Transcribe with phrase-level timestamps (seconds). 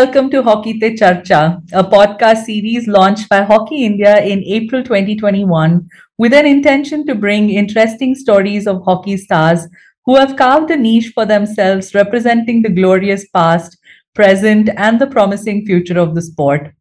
[0.00, 5.86] welcome to Hockey Te Charcha, a podcast series launched by Hockey India in April 2021
[6.16, 9.68] with an intention to bring interesting stories of hockey stars
[10.06, 13.76] who have carved a niche for themselves representing the glorious past,
[14.14, 16.72] present, and the promising future of the sport.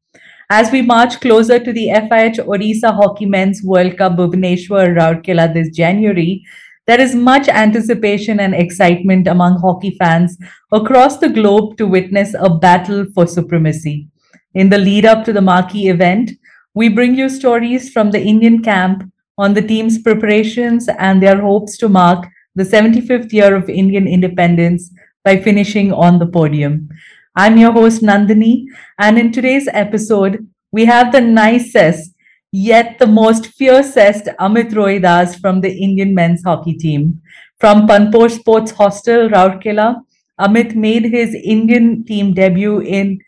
[0.50, 5.76] As we march closer to the FIH Odisha Hockey Men's World Cup Bhubaneswar Rourkela this
[5.76, 6.42] January,
[6.90, 10.36] there is much anticipation and excitement among hockey fans
[10.72, 14.08] across the globe to witness a battle for supremacy.
[14.56, 16.32] In the lead up to the marquee event,
[16.74, 19.04] we bring you stories from the Indian camp
[19.38, 22.26] on the team's preparations and their hopes to mark
[22.56, 24.90] the 75th year of Indian independence
[25.24, 26.90] by finishing on the podium.
[27.36, 28.66] I'm your host, Nandini,
[28.98, 32.09] and in today's episode, we have the nicest
[32.52, 37.22] yet the most fiercest Amit Rohidas from the Indian men's hockey team.
[37.60, 40.02] From Panpor Sports Hostel, Rourkela,
[40.40, 43.20] Amit made his Indian team debut in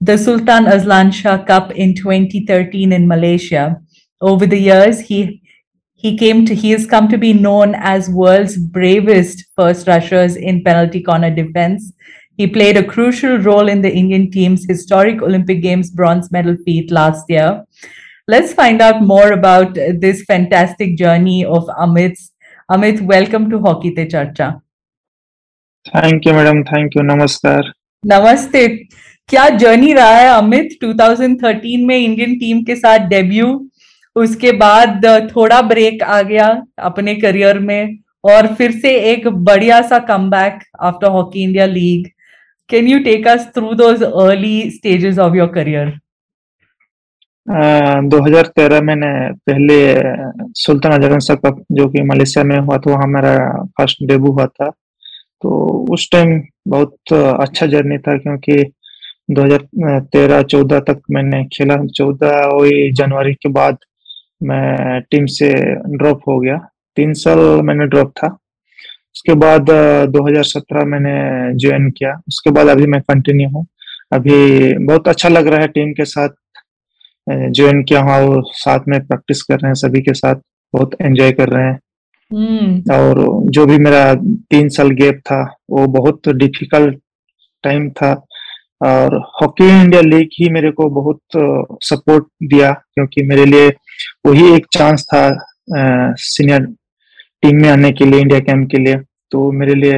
[0.00, 3.80] the Sultan Azlan Shah Cup in 2013 in Malaysia.
[4.20, 5.42] Over the years, he
[5.94, 10.62] he came to he has come to be known as world's bravest first rushers in
[10.62, 11.92] penalty corner defense.
[12.36, 16.92] He played a crucial role in the Indian team's historic Olympic Games bronze medal feat
[16.92, 17.64] last year.
[18.28, 22.32] Let's find out more about this fantastic journey of Amit's.
[22.68, 24.48] Amit, welcome to Hockey Te Charcha.
[25.86, 27.70] Thank you madam thank you नमस्कार
[28.04, 28.66] नमस्ते
[29.28, 30.76] क्या journey रहा है अमित?
[30.84, 33.46] 2013 में Indian team के साथ debut
[34.16, 36.48] उसके बाद थोड़ा ब्रेक आ गया
[36.88, 40.58] अपने करियर में और फिर से एक बढ़िया सा come back
[40.90, 42.10] after hockey India league
[42.70, 45.98] can you take us through those early stages of your career
[47.48, 48.96] 2013 में
[49.48, 49.76] पहले
[50.60, 53.36] सुल्तान अजरन कप जो कि मलेशिया में हुआ था, वहाँ मेरा
[53.78, 54.68] फ़र्स्ट डेब्यू हुआ था।
[55.42, 55.48] तो
[55.94, 58.64] उस टाइम बहुत अच्छा जर्नी था क्योंकि
[59.30, 63.76] 2013-14 तक मैंने खेला। 14 वही जनवरी के बाद
[64.42, 65.52] मैं टीम से
[65.96, 66.56] ड्रॉप हो गया।
[66.96, 68.28] तीन साल मैंने ड्रॉप था।
[69.14, 69.70] उसके बाद
[70.12, 71.14] 2017 मैंने
[71.58, 73.66] ज्वाइन किया। उसके बाद अभी मैं कंटिन्यू हूँ।
[74.12, 76.28] अभी बहुत अच्छा लग रहा है टीम के साथ।
[77.28, 80.34] ज्वाइन किया हुआ वो साथ में प्रैक्टिस कर रहे हैं सभी के साथ
[80.74, 81.78] बहुत एंजॉय कर रहे हैं।
[82.30, 83.18] हम्म। और
[83.50, 84.14] जो भी मेरा
[84.50, 86.98] तीन साल गैप था वो बहुत डिफ़िकल्ट
[87.64, 88.12] टाइम था।
[88.82, 91.20] और हॉकी इंडिया लीग ही मेरे को बहुत
[91.84, 93.68] सपोर्ट दिया क्योंकि मेरे लिए
[94.26, 95.22] वही एक चांस था
[96.24, 96.66] सीनियर
[97.42, 98.96] टीम में आने के लिए इंडिया कैंप के लिए।
[99.30, 99.96] तो मेरे लिए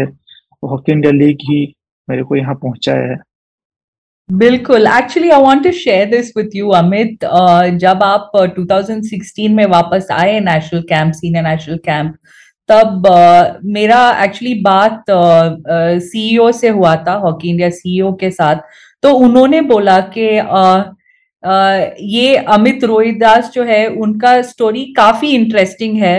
[0.62, 1.60] हॉकी इंडिया लीग ही
[2.08, 3.16] मेरे को यहाँ पहुँचाया है।
[4.38, 7.24] बिल्कुल। Actually I want to share this with you Amit
[7.80, 12.14] जब आप 2016 में वापस आए national camp senior national camp
[12.68, 18.30] तब uh, मेरा एक्चुअली बात सीईओ uh, uh, से हुआ था हॉकी इंडिया सीईओ के
[18.30, 18.56] साथ।
[19.02, 20.28] तो उन्होंने बोला कि
[22.14, 26.18] ये अमित रोहिदास जो है उनका स्टोरी काफ़ी इंटरेस्टिंग है।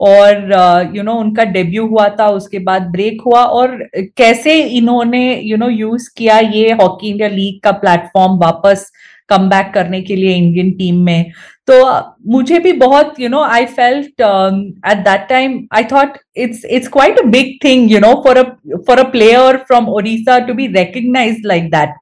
[0.00, 3.76] और यू नो know, उनका डेब्यू हुआ था उसके बाद ब्रेक हुआ और
[4.16, 8.90] कैसे इन्होंने यू नो यूज़ किया ये हॉकी इंडिया लीग का प्लेटफॉर्म वापस
[9.28, 11.30] कम बैक करने के लिए इंडियन टीम में।
[11.66, 11.76] तो
[12.32, 17.18] मुझे भी बहुत you know I felt at that time I thought it's it's quite
[17.18, 18.42] a big thing you know for a
[18.86, 21.94] for a player from Odisha to be recognise like that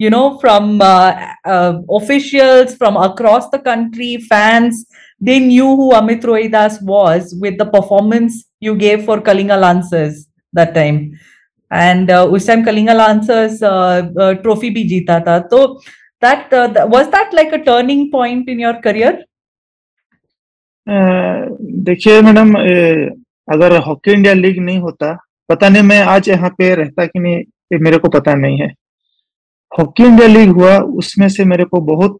[0.00, 1.12] you from uh,
[1.44, 4.86] uh, officials from across the country fans
[5.20, 10.74] they knew who Amit Rohidas was with the performance you gave for Kalinga Lancers that
[10.74, 11.18] time.
[11.70, 15.48] And uh, उस time Kalinga Lancers uh, uh, trophy भी जीता था.
[15.50, 15.80] So
[16.20, 19.24] that uh, was that like a turning point in your career?
[21.86, 22.52] देखिए madam
[23.54, 25.12] अगर hockey India league नहीं होता
[25.48, 27.36] पता नहीं मैं आज यहाँ पे रहता कि नहीं
[27.72, 28.68] ये मेरे को पता नहीं है
[29.78, 32.18] हॉकी इंडिया लीग हुआ उसमें से मेरे को बहुत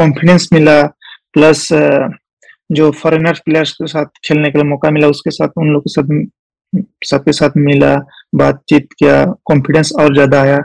[0.00, 0.80] कॉन्फिडेंस मिला
[1.34, 1.68] प्लस
[2.70, 5.90] जो फॉरेनर प्लेयर्स के साथ खेलने के लिए मौका मिला, उसके साथ, उन लोग के
[5.92, 6.26] साथ,
[7.06, 7.94] सबके साथ मिला,
[8.34, 10.58] बातचीत किया कॉन्फिडेंस और ज़्यादा आया।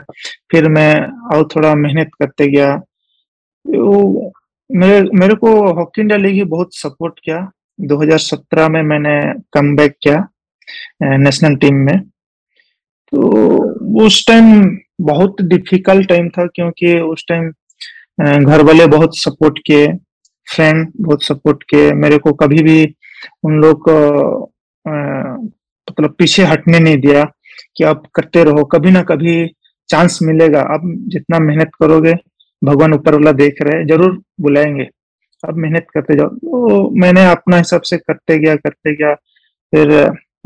[0.50, 0.94] फिर मैं
[1.36, 4.32] और थोड़ा मेहनत करते गया। तो
[4.70, 7.38] मेरे मेरे को हॉकी इंडिया लीग ही बहुत सपोर्ट किया।
[7.78, 9.20] 2017 में मैंने
[9.52, 10.26] कम बैक किया
[11.18, 11.98] नेशनल टीम में।
[13.12, 14.64] तो उस टाइम
[15.02, 17.50] बहुत डिफ़िकल्ट टाइम था, क्योंकि उस टाइम
[18.40, 19.86] घर वाले बहुत सपोर्ट किए।
[20.46, 22.82] फ्रेंड बहुत सपोर्ट किए। मेरे को कभी भी
[23.44, 23.88] उन लोग
[25.88, 27.24] मतलब पीछे हटने नहीं दिया
[27.76, 29.46] कि आप करते रहो। कभी ना कभी
[29.88, 32.14] चांस मिलेगा। आप जितना मेहनत करोगे,
[32.62, 34.88] भगवान ऊपर वाला देख रहे हैं, ज़रूर बुलाएँगे।
[35.42, 39.14] अब मेहनत करते जाओ। तो मैंने अपना हिसाब से करते गया करते गया।
[39.72, 39.92] फिर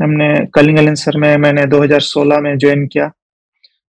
[0.01, 3.09] हमने कलिंग सर में मैंने 2016 में ज्वाइन किया।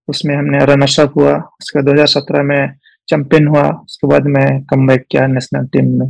[0.09, 2.75] उसमें हमने रनर्सअप हुआ। उसके 2017 में
[3.11, 6.09] चैंपियन हुआ उसके बाद मैं कम बैक किया नेशनल टीम में।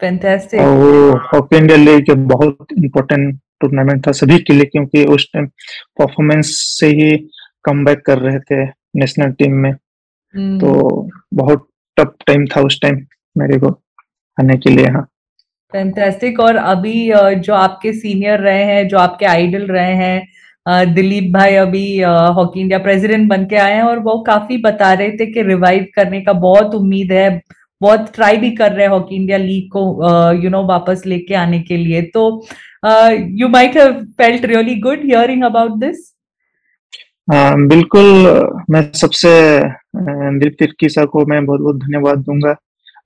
[0.00, 5.28] फैंटास्टिक और वो हॉकी इंडिया लीग बहुत इम्पोर्टेंट टूर्नामेंट था सभी के लिए क्योंकि उस
[5.34, 5.46] टाइम
[5.98, 6.50] परफॉर्मेंस
[6.80, 7.10] से ही
[7.64, 8.64] कम बैक कर रहे थे
[8.96, 9.72] नेशनल टीम में।
[10.58, 10.70] तो
[11.34, 12.96] बहुत टफ टाइम था उस टाइम
[13.36, 13.68] मेरे को
[14.38, 15.06] आने के लिए हाँ।
[15.72, 16.94] फैंटास्टिक और अभी
[17.36, 20.16] जो आपके सीनियर रहे हैं जो आपके आइडल रहे हैं
[20.66, 25.10] दिलीप भाई अभी हॉकी इंडिया प्रेसिडेंट बन के आए हैं और वो काफ़ी बता रहे
[25.18, 27.40] थे कि रिवाइव करने का बहुत उम्मीद है,
[27.80, 29.82] बहुत ट्राई भी कर रहे हैं हॉकी इंडिया लीग को
[30.42, 32.24] यू नो वापस लेके आने के लिए। तो
[33.40, 36.12] you might have felt really good hearing about this
[37.28, 38.06] बिल्कुल,
[38.70, 39.30] मैं सबसे
[39.96, 42.56] दिलीप तिर्की सर को मैं बहुत बहुत धन्यवाद दूँगा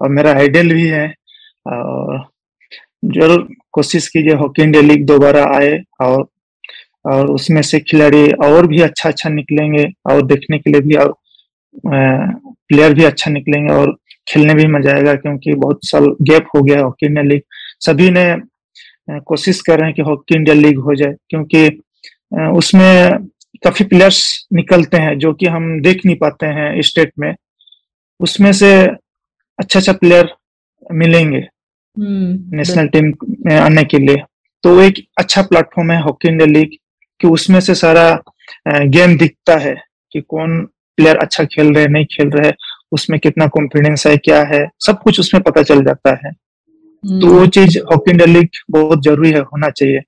[0.01, 1.07] और मेरा आइडियल भी है।
[3.07, 6.27] ज़रूर कोशिश कीजिए हॉकी इंडिया लीग दोबारा आए और
[7.05, 11.15] और उसमें से खिलाड़ी और भी अच्छा अच्छा निकलेंगे और देखने के लिए भी और
[11.87, 13.97] प्लेयर भी अच्छा निकलेंगे और
[14.29, 17.43] खेलने भी मज़ा आएगा क्योंकि बहुत साल गैप हो गया हॉकी इंडिया लीग
[17.87, 18.25] सभी ने
[19.21, 21.67] कोशिश कर रहे हैं कि हॉकी इंडिया लीग हो जाए क्योंकि
[22.57, 23.19] उसमें
[23.65, 27.35] काफ़ी प्लेयर्स निकलते हैं जो कि हम देख नहीं पाते हैं स्टेट में।
[28.21, 28.71] उसमें से
[29.59, 30.29] अच्छा अच्छा प्लेयर
[30.93, 31.41] मिलेंगे
[31.97, 33.13] नेशनल हम्म, टीम
[33.47, 34.17] में आने के लिए।
[34.65, 36.77] तो एक अच्छा प्लेटफॉर्म है हॉकी इंडिया लीग
[37.21, 38.11] कि उसमें से सारा
[38.69, 39.75] गेम दिखता है
[40.13, 40.61] कि कौन
[40.99, 42.53] प्लेयर अच्छा खेल रहे नहीं खेल रहे
[42.93, 47.39] उसमें कितना कॉन्फिडेंस है क्या है सब कुछ उसमें पता चल जाता है। तो वो
[47.39, 50.01] हम्म। चीज़ हॉकी इंडिया लीग बहुत ज़रूरी है होना चाहिए।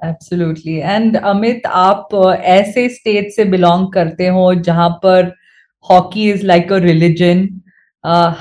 [0.00, 5.32] एब्सोल्युटली एंड अमित आप ऐसे स्टेट से बिलोंग करते हो जहाँ पर
[5.84, 7.48] hockey is like a religion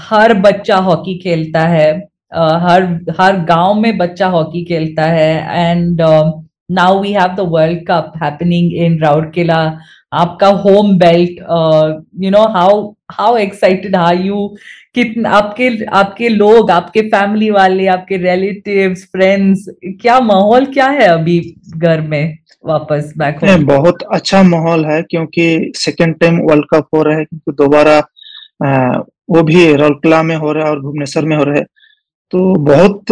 [0.09, 1.89] हर बच्चा हॉकी खेलता है।
[2.31, 2.83] uh, हर
[3.19, 6.01] हर गाँव में बच्चा हॉकी खेलता है। And
[6.71, 9.61] now we have the world cup happening in Rourkela
[10.13, 11.39] आपका home belt
[12.23, 12.81] you know how
[13.11, 14.47] how excited are you
[14.95, 19.65] कितने, आपके आपके लोग, आपके फैमिली वाले, आपके रिलेटिव्स फ्रेंड्स
[20.01, 21.39] क्या माहौल, क्या है अभी
[21.77, 27.03] घर में वापस बैक होम बहुत अच्छा माहौल है क्योंकि सेकेंड टाइम वर्ल्ड कप हो
[27.03, 27.99] रहा है, क्योंकि दोबारा
[29.29, 31.65] वो भी रौलकला में हो रहा है और भुवनेश्वर में हो रहा है।
[32.33, 33.11] तो बहुत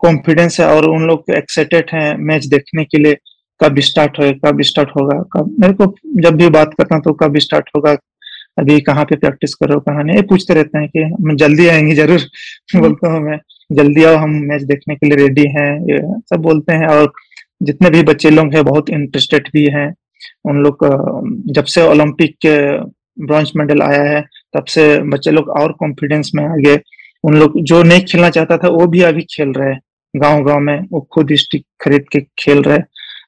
[0.00, 3.16] कॉन्फिडेंस है और उन लोग एक्साइटेड हैं मैच देखने के लिए,
[3.60, 7.12] कब स्टार्ट होगा कब स्टार्ट होगा, कब, मेरे को जब भी बात करता हूँ तो
[7.22, 7.96] कब स्टार्ट होगा,
[8.58, 12.20] अभी कहाँ पे प्रैक्टिस करो, कहाँ नहीं पूछते रहते हैं कि हम जल्दी आएँगे ज़रूर।
[12.76, 13.38] बोलता हूँ मैं,
[13.70, 17.12] जल्दी आओ, हम मैच देखने के लिए रेडी हैं सब बोलते हैं और
[17.62, 19.92] जितने भी बच्चे लोग हैं बहुत इंटरेस्टेड भी हैं,
[20.46, 20.86] उन लोग
[21.54, 22.56] जब से ओलंपिक के
[23.26, 24.20] ब्रॉन्ज मेडल आया है,
[24.56, 26.76] तब से बच्चे लोग और कॉन्फिडेंस में आ गए
[27.24, 29.80] उन लोग जो नहीं खेलना चाहता था वो भी अभी खेल रहे हैं।
[30.14, 32.78] गाँव गाँव में वो खुद स्टिक खरीद के खेल रहे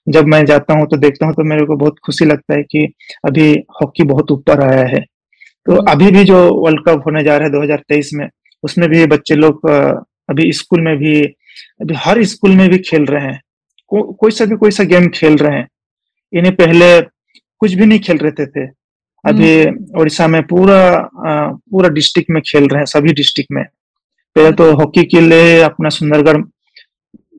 [0.09, 2.85] जब मैं जाता हूँ तो देखता हूँ तो मेरे को बहुत खुशी लगता है कि
[3.25, 3.51] अभी
[3.81, 5.01] हॉकी बहुत ऊपर आया है।
[5.67, 8.29] तो अभी भी जो वर्ल्ड कप होने जा रहा है 2023 में
[8.65, 9.67] उसमें भी बच्चे लोग
[10.31, 13.41] अभी स्कूल में भी अभी हर स्कूल में भी खेल रहे हैं।
[13.91, 15.69] को, कोई सा भी कोई सा गेम खेल रहे हैं।
[16.33, 17.01] इन्हें पहले
[17.61, 18.67] कुछ भी नहीं खेल रहे थे।
[19.25, 23.65] अभी हम्म। उड़ीसा में पूरा पूरा डिस्ट्रिक्ट में खेल रहे हैं सभी डिस्ट्रिक्ट में।
[24.37, 26.41] पहले तो हॉकी के लिए अपना सुंदरगढ़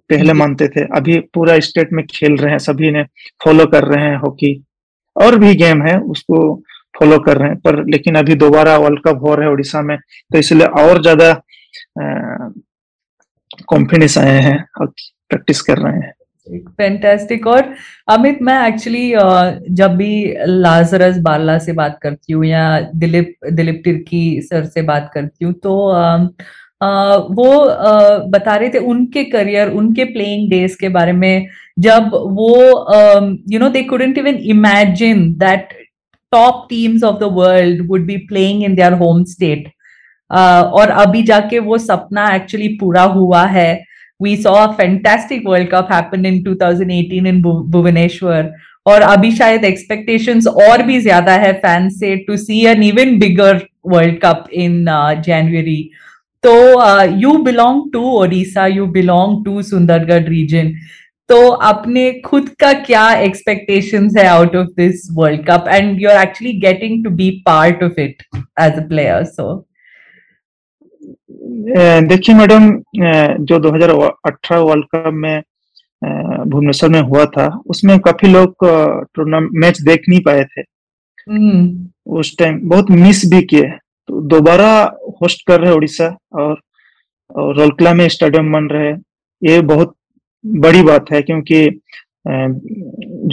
[0.10, 3.04] पहले मानते थे। अभी पूरा स्टेट में खेल रहे हैं सभी ने
[3.46, 4.54] फॉलो कर रहे हैं हॉकी।
[5.16, 6.40] और भी गेम है उसको
[6.94, 9.98] फॉलो कर रहे हैं। पर लेकिन अभी दोबारा वर्ल्ड कप हो रहा है उड़ीसा में
[9.98, 11.34] तो इसलिए और ज़्यादा
[13.70, 14.88] कॉन्फिडेंस आए हैं और
[15.30, 16.14] प्रैक्टिस कर रहे हैं।
[16.78, 17.74] फैंटास्टिक और
[18.10, 19.12] अमित मैं एक्चुअली
[19.76, 25.10] जब भी लाजरस बाला से बात करती हूँ या दिलीप दिलीप तिर्की सर से बात
[25.14, 25.78] करती हूँ तो
[26.82, 27.50] वो
[28.30, 31.48] बता रहे थे उनके करियर उनके प्लेइंग डेज़ के बारे में,
[31.80, 32.52] जब वो
[33.52, 35.74] you know they couldn't even imagine that
[36.32, 39.68] top teams of the world would be playing in their home state
[40.32, 43.74] और अभी जाके वो सपना एक्चुअली पूरा हुआ है।
[44.20, 48.52] We saw a fantastic world cup happen in 2018 in Bhubaneswar.
[48.86, 53.62] और अभी शायद एक्सपेक्टेशंस और भी ज़्यादा है फैंस से to see an even bigger
[53.88, 54.86] world cup in
[55.26, 55.90] January
[56.46, 56.54] तो
[57.20, 60.74] you belong to Odisha you belong to Sundargarh region
[61.30, 66.22] तो अपने खुद का क्या एक्सपेक्टेशंस है out of this world cup and you are
[66.28, 69.68] actually getting to be part of it as a player so
[72.08, 72.72] देखिए madam
[73.46, 75.42] जो 2018 world cup में
[76.48, 78.56] भुवनेश्वर में हुआ था उसमें काफ़ी लोग
[79.16, 81.70] टूर्नामेंट मैच देख नहीं पाए थे। hmm.
[82.06, 83.72] उस टाइम बहुत मिस भी किए।
[84.10, 84.72] तो दोबारा
[85.22, 86.60] होस्ट कर रहे उड़ीसा और,
[87.36, 88.92] और रोलकला में स्टेडियम बन रहे
[89.42, 89.96] ये बहुत
[90.44, 91.66] बड़ी बात है क्योंकि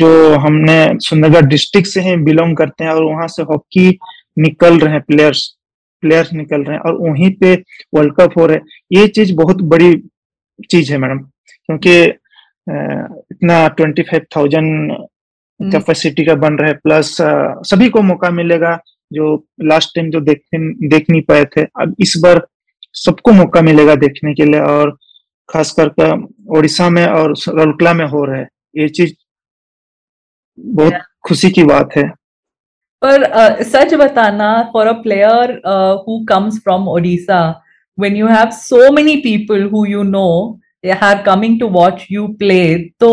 [0.00, 3.88] जो हमने सुंदरगढ़ डिस्ट्रिक्ट से हैं बिलोंग करते हैं और वहाँ से हॉकी
[4.36, 5.46] निकल रहे हैं प्लेयर्स
[6.02, 7.54] प्लेयर्स निकल रहे हैं और वहीं पे
[7.94, 9.94] वर्ल्ड कप हो रहे हैं। ये चीज़ बहुत बड़ी
[10.70, 12.02] चीज़ है मैडम क्योंकि
[12.66, 14.92] इतना ट्वेंटी फाइव थाउज़ेंड
[15.60, 17.16] कैपेसिटी का बन रहा है प्लस
[17.70, 18.74] सभी को मौका मिलेगा।
[19.12, 22.46] जो लास्ट टाइम जो देख देख नहीं पाए थे अब इस बार
[22.94, 24.96] सबको मौका मिलेगा देखने के लिए और
[25.48, 26.10] खास करके
[26.58, 29.14] उड़ीसा में और रौलकला में हो रहा है। ये चीज़
[30.58, 30.94] बहुत
[31.28, 32.08] खुशी की बात है।
[33.02, 35.50] पर uh, सच बताना for a player
[36.06, 37.40] who comes from Odisha
[37.98, 40.28] when you have so many people who you know
[40.84, 42.62] are coming to watch you play
[43.00, 43.10] तो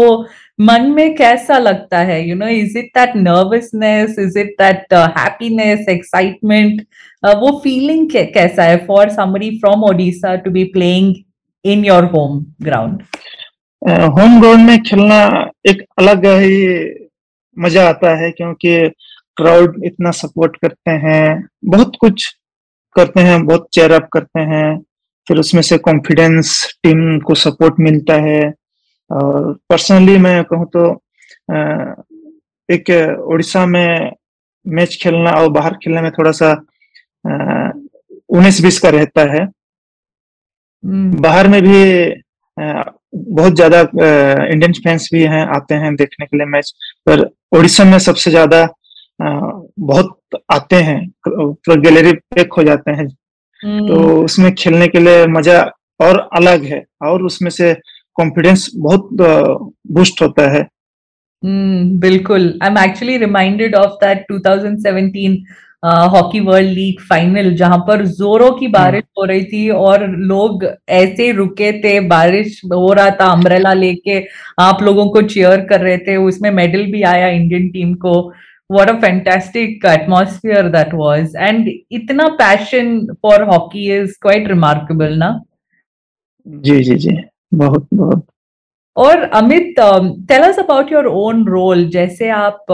[0.61, 2.21] मन में कैसा लगता है?
[2.29, 6.81] You know is it that nervousness is it that happiness excitement
[7.25, 11.15] वो feeling कैसा है for somebody from Odisha to be playing
[11.65, 13.01] in your home ground
[14.17, 16.57] home ground में खेलना एक अलग ही
[17.57, 18.77] मज़ा आता है क्योंकि
[19.37, 22.25] क्राउड इतना सपोर्ट करते हैं, बहुत कुछ
[22.95, 24.79] करते हैं, बहुत चेयर अप करते हैं।
[25.29, 26.51] फिर उसमें से कॉन्फिडेंस
[26.83, 28.41] टीम को सपोर्ट मिलता है
[29.09, 30.85] और पर्सनली मैं कहूँ तो
[32.69, 32.89] एक
[33.27, 34.11] उड़ीसा में
[34.65, 36.51] मैच खेलना और बाहर खेलने में थोड़ा सा
[38.29, 39.41] उन्नीस बीस का रहता है
[40.83, 41.79] हम्म। बाहर में भी
[42.57, 43.79] बहुत ज़्यादा
[44.45, 46.73] इंडियन फैंस भी हैं आते हैं देखने के लिए मैच
[47.07, 48.67] पर उड़ीसा में सबसे ज़्यादा
[49.21, 53.07] बहुत आते हैं तो गैलरी पैक हो जाते हैं।
[53.63, 55.61] तो उसमें खेलने के लिए मज़ा
[55.99, 57.73] और अलग है और उसमें से
[58.15, 59.09] कॉन्फिडेंस बहुत
[59.91, 60.61] बूस्ट होता है।
[61.43, 65.37] hmm, बिल्कुल। I am actually reminded of that 2017
[66.13, 71.31] hockey world league final जहाँ पर जोरों की बारिश हो रही थी और लोग ऐसे
[71.31, 74.19] रुके थे बारिश हो रहा था अम्ब्रेला लेके
[74.59, 78.31] आप लोगों को चेयर कर रहे थे। उसमें मेडल भी आया इंडियन टीम को।
[78.69, 81.33] What a fantastic atmosphere that was.
[81.35, 85.37] And itna passion for hockey is quite remarkable na?
[86.45, 87.11] जी जी जी
[87.53, 88.25] बहुत बहुत
[88.95, 89.73] और Amit
[90.29, 92.65] tell us about your own role जैसे आप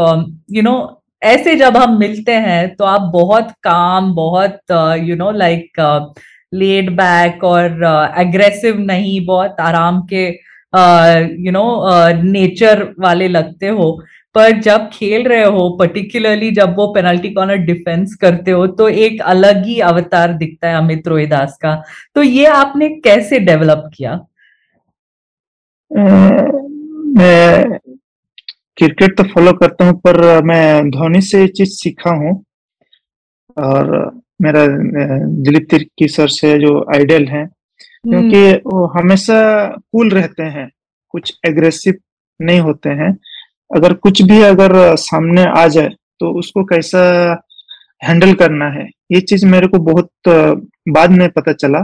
[0.52, 0.76] यू नो
[1.24, 4.72] ऐसे जब हम मिलते हैं तो आप बहुत काम बहुत
[5.08, 5.80] you know like
[6.54, 7.84] laid back और
[8.18, 10.26] एग्रेसिव uh, नहीं बहुत आराम के
[11.46, 11.66] यू नो
[12.22, 13.90] नेचर वाले लगते हो
[14.36, 19.22] पर जब खेल रहे हो पर्टिकुलरली जब वो पेनल्टी कॉर्नर डिफेंस करते हो तो एक
[19.24, 21.76] अलग ही अवतार दिखता है अमित रोहिदास का।
[22.16, 24.14] तो ये आपने कैसे डेवलप किया?
[27.18, 27.80] मैं
[28.78, 32.34] क्रिकेट तो फॉलो करता हूँ पर मैं धोनी से ये चीज़ सीखा हूँ।
[33.58, 33.92] और
[34.42, 39.38] मेरा दिलीप तिर्की सर से जो आइडियल है क्योंकि हम्म। वो हमेशा
[39.92, 40.70] कूल रहते हैं
[41.14, 41.94] कुछ एग्रेसिव
[42.40, 43.12] नहीं होते हैं।
[43.72, 47.02] अगर कुछ भी अगर सामने आ जाए तो उसको कैसा
[48.04, 50.10] हैंडल करना है, ये चीज़ मेरे को बहुत
[50.90, 51.80] बाद में पता चला।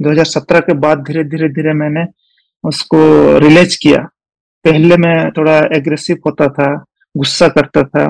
[0.00, 2.04] 2017 के बाद धीरे धीरे धीरे मैंने
[2.64, 2.98] उसको
[3.38, 3.98] रिलेज किया।
[4.64, 6.72] पहले मैं थोड़ा एग्रेसिव होता था,
[7.14, 8.06] गुस्सा करता था।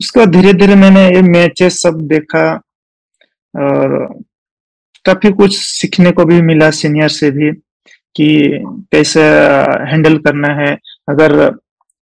[0.00, 2.46] उसके बाद धीरे धीरे मैंने ये मैचेस सब देखा
[3.54, 3.96] और
[5.04, 7.50] काफ़ी कुछ सीखने को भी मिला सीनियर से भी
[8.16, 8.28] कि
[8.92, 9.22] कैसे
[9.90, 10.72] हैंडल करना है।
[11.08, 11.32] अगर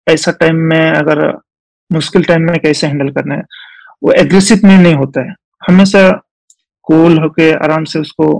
[0.06, 1.26] ऐसा टाइम में अगर
[1.90, 3.42] मुश्किल टाइम में कैसे हैंडल करना है,
[4.02, 6.10] वो एग्रेसिव में नहीं होता है। हमेशा
[6.86, 8.32] कूल होके आराम से उसको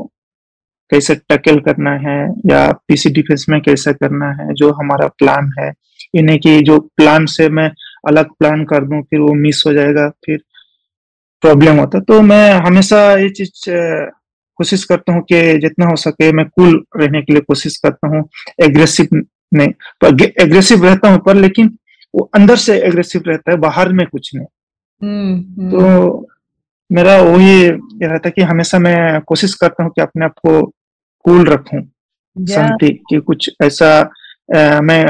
[0.93, 5.69] कैसे टैकल करना है या पीसी डिफेंस में कैसे करना है, जो हमारा प्लान है।
[6.15, 7.71] ये नहीं कि जो प्लान से मैं
[8.09, 10.43] अलग प्लान कर दूँ, फिर वो मिस हो जाएगा, फिर
[11.43, 13.51] प्रॉब्लम होता तो मैं हमेशा ये चीज़
[14.59, 18.29] कोशिश करता हूँ कि जितना हो सके मैं कूल रहने के लिए कोशिश करता हूँ।
[18.63, 19.09] एग्रेसिव
[19.53, 19.69] नहीं
[20.01, 21.77] पर एग्रेसिव रहता हूँ पर लेकिन
[22.15, 24.47] वो अंदर से एग्रेसिव रहता है बाहर में कुछ नहीं।
[25.03, 26.27] हम्म, हम्म। तो
[26.93, 30.63] मेरा वही रहता है कि हमेशा मैं कोशिश करता हूँ कि अपने आप को
[31.25, 31.83] कूल रखूँ।
[32.47, 34.11] शांति कि कुछ ऐसा
[34.57, 35.07] आ, मैं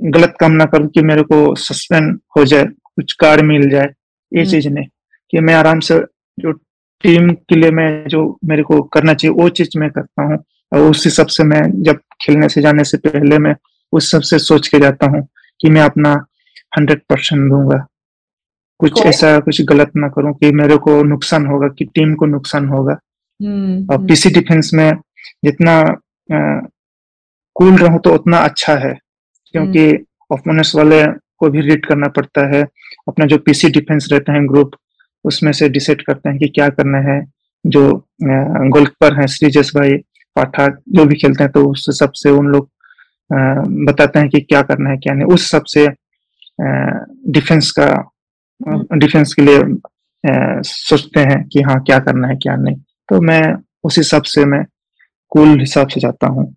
[0.00, 3.86] गलत काम ना करूँ कि मेरे को सस्पेंड हो जाए कुछ कार्ड मिल जाए।
[4.32, 4.86] ये हम्म। चीज़ नहीं
[5.30, 5.98] कि मैं आराम से
[6.38, 6.52] जो
[7.04, 10.38] टीम के लिए मैं जो मेरे को करना चाहिए वो चीज़ मैं करता हूँ।
[10.72, 13.54] और उस हिसाब से मैं जब खेलने से जाने से पहले मैं
[13.92, 15.26] उस सबसे सोच के जाता हूँ
[15.60, 16.12] कि मैं अपना
[16.72, 17.86] हंड्रेड परसेंट दूँगा।
[18.80, 22.68] कुछ ऐसा कुछ गलत ना करूँ कि मेरे को नुकसान होगा कि टीम को नुकसान
[22.68, 22.98] होगा।
[23.40, 24.92] हम्म, और पीसी हम्म। डिफेंस में
[25.44, 25.82] जितना
[27.56, 28.92] कूल रहूँ तो उतना अच्छा है
[29.54, 29.86] क्योंकि
[30.30, 31.04] ओपोनेंट्स हम्म। वाले
[31.38, 32.62] को भी रीड करना पड़ता है।
[33.08, 34.76] अपना जो पीसी डिफेंस रहते हैं ग्रुप
[35.24, 37.20] उसमें से डिसाइड करते हैं कि क्या करना है।
[37.64, 37.82] जो
[38.22, 39.94] गोलकीपर हैं श्रीजेश भाई
[40.36, 42.68] पाठक जो भी खेलते हैं तो उस सबसे उन लोग
[43.32, 45.86] बताते हैं कि क्या करना है क्या नहीं उस सबसे
[47.30, 47.88] डिफेंस का
[48.96, 49.62] डिफेंस के लिए
[50.62, 52.76] सोचते हैं कि हाँ क्या करना है क्या नहीं
[53.08, 53.42] तो मैं
[53.84, 54.64] उस हिसाब से मैं
[55.32, 56.54] कूल हिसाब से जाता हूँ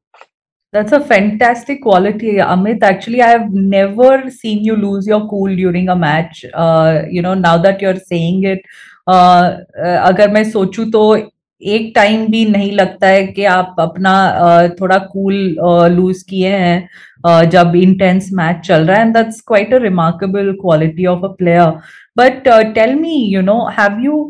[0.74, 2.84] That's a fantastic quality, Amit.
[2.84, 6.46] Actually, I have never seen you lose your cool during a match.
[6.54, 8.60] Uh, you know, now that you're saying it,
[9.08, 9.50] uh,
[10.10, 11.02] अगर मैं सोचूं तो
[11.62, 14.14] एक टाइम भी नहीं लगता है कि आप अपना
[14.80, 15.36] थोड़ा कूल
[15.92, 21.06] लूज किए हैं जब इंटेंस मैच चल रहा है and that's quite a remarkable quality
[21.06, 21.72] of a player
[22.18, 24.24] but tell me you know have you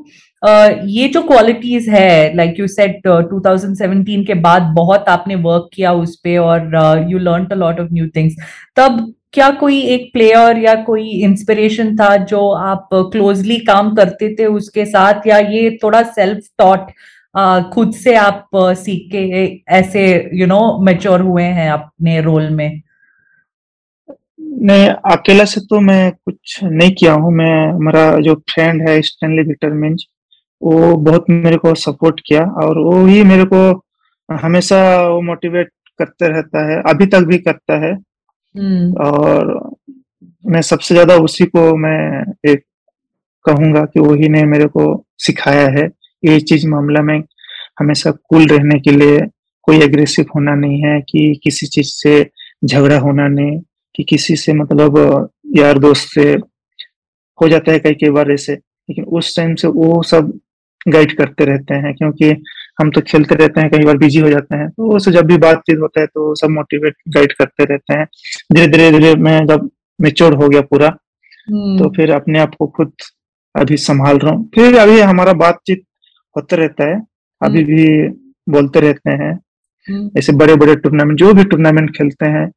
[0.44, 6.16] ये जो क्वालिटीज है लाइक यू सेट 2017 के बाद बहुत आपने वर्क किया उस
[6.18, 8.36] पर और you learn a lot of new things
[8.78, 14.46] तब क्या कोई एक प्लेयर या कोई इंस्पिरेशन था जो आप क्लोजली काम करते थे
[14.46, 16.92] उसके साथ या ये थोड़ा सेल्फ टॉट
[17.74, 19.22] खुद से आप सीख के
[19.74, 22.82] ऐसे यू नो मेच्योर हुए हैं अपने रोल में?
[24.40, 29.44] नहीं अकेला से तो मैं कुछ नहीं किया हूँ। मैं हमारा जो फ्रेंड है स्टैनली
[29.44, 30.06] विक्टर मिंज
[30.62, 33.60] वो बहुत मेरे को सपोर्ट किया और वो ही मेरे को
[34.30, 35.70] हमेशा वो मोटिवेट
[36.00, 39.54] करते रहता है अभी तक भी करता है। हम्म। और
[40.46, 42.64] मैं सबसे ज़्यादा उसी को मैं एक
[43.46, 44.84] कहूँगा कि वही ने मेरे को
[45.18, 45.88] सिखाया है।
[46.24, 47.18] ये चीज़ मामला में
[47.80, 49.20] हमेशा कूल रहने के लिए
[49.68, 52.14] कोई एग्रेसिव होना नहीं है कि किसी चीज़ से
[52.66, 53.60] झगड़ा होना नहीं
[53.96, 54.98] कि किसी से मतलब
[55.58, 56.32] यार दोस्त से
[57.40, 60.32] हो जाता है कई कई बार ऐसे लेकिन उस टाइम से वो सब
[60.86, 62.30] गाइड करते रहते हैं क्योंकि
[62.82, 65.38] हम तो खेलते रहते हैं कई बार बिज़ी हो जाते हैं तो उससे जब भी
[65.38, 68.06] बातचीत होता है तो सब मोटिवेट गाइड करते रहते हैं
[68.54, 72.68] धीरे धीरे धीरे मैं जब मेच्योर हो गया पूरा तो हम्म। फिर अपने आप को
[72.70, 72.92] खुद
[73.56, 75.84] अभी संभाल रहा हूँ फिर अभी हमारा बातचीत
[76.36, 77.02] होता रहता है
[77.42, 78.08] अभी हम्म। भी
[78.48, 79.34] बोलते रहते हैं
[79.88, 82.50] हम्म। ऐसे बड़े बड़े टूर्नामेंट जो भी टूर्नामेंट खेलते हैं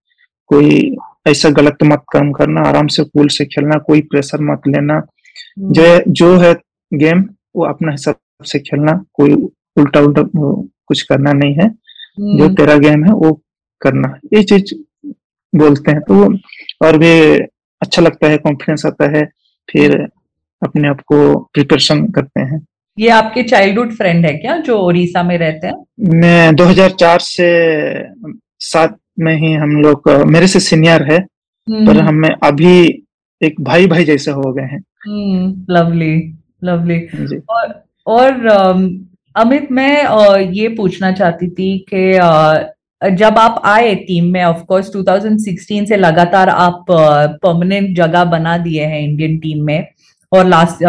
[0.51, 5.01] कोई ऐसा गलत मत काम करना आराम से कूल से खेलना कोई प्रेशर मत लेना
[5.71, 6.53] जो जो है
[6.93, 7.25] गेम
[7.57, 9.35] वो अपना हिसाब से खेलना कोई
[9.77, 13.33] उल्टा उल्टा कुछ करना नहीं है जो हम्म। तेरा गेम है वो
[13.83, 14.75] करना ये चीज़
[15.53, 16.25] बोलते हैं तो
[16.87, 17.13] और भी
[17.83, 19.25] अच्छा लगता है कॉन्फिडेंस आता है
[19.69, 19.97] फिर
[20.63, 21.19] अपने आप को
[21.55, 22.61] प्रिपरेशन करते हैं
[22.99, 25.75] ये आपके चाइल्डहुड फ्रेंड है क्या जो ओडिशा में रहते हैं?
[26.21, 27.49] मैं 2004 से
[28.61, 31.19] साथ में ही हम लोग मेरे से सीनियर है
[31.71, 33.05] पर हम्म। हम अभी
[33.43, 34.83] एक भाई भाई जैसे हो गए हैं।
[35.71, 38.47] लवली हम्म, लवली और और
[39.37, 42.13] अमित मैं ये पूछना चाहती थी कि
[43.15, 48.85] जब आप आए टीम में ऑफ़ कोर्स 2016 से लगातार आप परमानेंट जगह बना दिए
[48.85, 49.87] हैं इंडियन टीम में
[50.33, 50.83] और लास्ट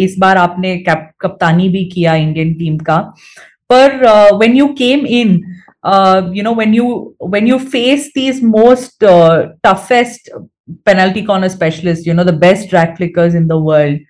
[0.00, 2.98] इस बार आपने कैप कप्तानी भी किया इंडियन टीम का।
[3.70, 3.96] पर
[4.34, 5.40] when you came in
[6.34, 6.86] you know when you
[7.30, 9.04] when you face these most
[9.66, 10.30] toughest
[10.86, 14.00] penalty corner specialist you know the best drag flickers in the world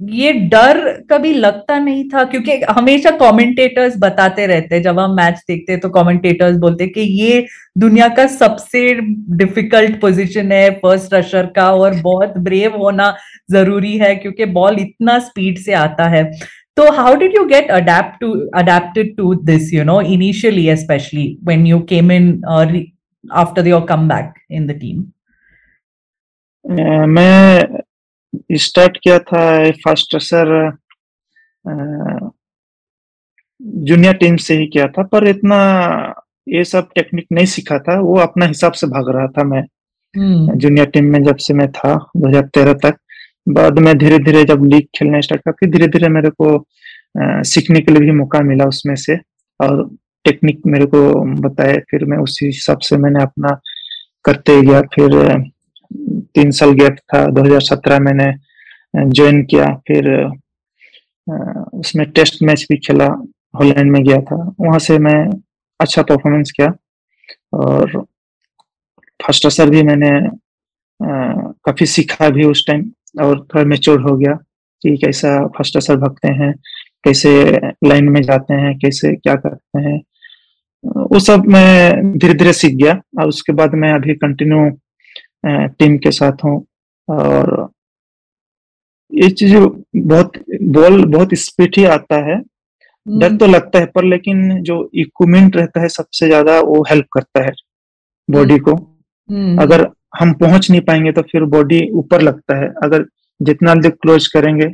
[0.00, 0.78] ये डर
[1.10, 5.88] कभी लगता नहीं था, क्योंकि हमेशा कमेंटेटर्स बताते रहते जब हम मैच देखते हैं तो
[5.90, 7.46] कमेंटेटर्स बोलते कि ये
[7.78, 8.92] दुनिया का सबसे
[9.34, 13.14] डिफ़िकल्ट पोजीशन है फ़र्स्ट रशर का, और बहुत ब्रेव होना
[13.50, 16.24] ज़रूरी है, क्योंकि बॉल इतना स्पीड से आता है।
[16.76, 22.12] तो how did you get adapted to this you know initially specially when you came
[22.12, 22.32] in
[23.24, 25.04] after your come back in the team
[26.64, 27.67] मैं
[28.52, 30.70] स्टार्ट किया था फ़र्स्ट सर
[33.60, 35.56] जूनियर टीम से ही किया था पर इतना
[36.48, 39.62] ये सब टेक्निक नहीं सीखा था। वो अपना हिसाब से भाग रहा था मैं
[40.16, 42.96] जूनियर हम्म। टीम में जब से मैं था 2013 तक।
[43.48, 46.56] बाद में धीरे धीरे जब लीग खेलना स्टार्ट किया फिर धीरे धीरे मेरे को
[47.22, 49.16] आ, सीखने के लिए भी मौका मिला उसमें से।
[49.60, 51.00] और टेक्निक मेरे को
[51.42, 53.60] बताए फिर मैं उसी हिसाब से मैंने अपना
[54.24, 55.10] करते गया। फिर
[55.90, 58.32] तीन साल गैप था 2017 मैंने
[58.96, 60.08] ज्वाइन किया, फिर
[61.74, 63.06] उसमें टेस्ट मैच भी खेला
[63.54, 65.18] हॉलैंड में गया था। वहाँ से मैं
[65.80, 66.68] अच्छा परफॉर्मेंस किया
[67.54, 68.04] और
[69.20, 70.10] फ़र्स्ट असर भी मैंने
[71.00, 72.90] काफ़ी सीखा भी उस टाइम
[73.22, 74.32] और थोड़ा मेच्योर हो गया
[74.82, 76.52] कि कैसा फ़र्स्ट असर भगते हैं,
[77.04, 77.30] कैसे
[77.86, 80.00] लाइन में जाते हैं, कैसे क्या करते हैं।
[80.84, 84.68] वो सब मैं धीरे धीरे सीख गया और उसके बाद मैं अभी कंटिन्यू
[85.44, 86.64] टीम के साथ हूँ
[87.08, 87.68] और
[89.12, 89.56] ये चीज़
[89.96, 92.38] बहुत बॉल बहुत स्पीड ही आता है
[93.06, 97.06] डर हम्म। तो लगता है पर लेकिन जो इक्विपमेंट रहता है सबसे ज़्यादा वो हेल्प
[97.12, 97.52] करता है
[98.28, 98.74] बॉडी हम्म। को
[99.30, 103.06] हम्म। अगर हम पहुँच नहीं पाएँगे तो फिर बॉडी ऊपर लगता है अगर
[103.40, 104.68] जितना जल्दी क्लोज करेंगे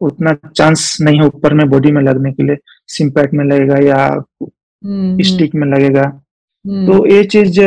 [0.00, 2.56] उतना चांस नहीं है ऊपर में बॉडी में लगने के लिए
[2.88, 4.08] सिंपैट में लगेगा या
[5.24, 6.02] स्टिक में लगेगा.
[6.64, 7.60] तो ये चीज़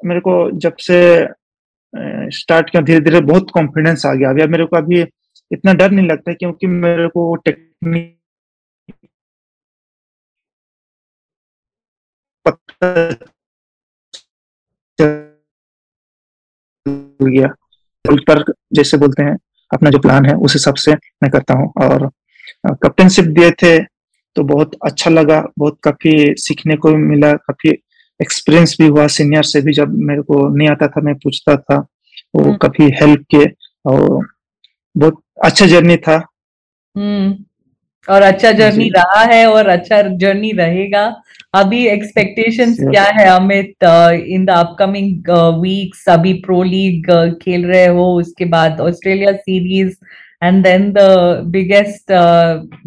[0.00, 0.98] मेरे को जब से
[1.94, 5.00] स्टार्ट किया धीरे धीरे बहुत कॉन्फिडेंस आ गया। अभी मेरे को अभी
[5.50, 8.18] इतना डर नहीं लगता क्योंकि मेरे को टेक्निक
[17.22, 17.48] गया।
[18.28, 19.36] पर जैसे बोलते हैं,
[19.70, 22.10] अपना जो प्लान है, उस हिसाब से मैं करता हूँ। और
[22.66, 23.78] कैप्टनशिप दिए थे
[24.36, 27.70] तो बहुत अच्छा लगा, बहुत काफ़ी सीखने को मिला, काफ़ी
[28.20, 31.78] एक्सपीरियंस भी हुआ सीनियर से भी जब मेरे को नहीं आता था मैं पूछता था
[32.36, 33.52] वो हम्म। काफ़ी हेल्प किए
[33.86, 34.26] और
[34.94, 36.16] बहुत अच्छा जर्नी था।
[36.96, 37.34] हम्म।
[38.08, 41.04] और अच्छा जर्नी रहा है और अच्छा जर्नी रहेगा।
[41.54, 45.30] अभी एक्सपेक्टेशंस क्या है Amit in the upcoming
[45.62, 47.10] weeks अभी प्रो लीग
[47.42, 49.94] खेल रहे हो उसके बाद Australia series
[50.44, 50.98] and then the
[51.52, 52.10] biggest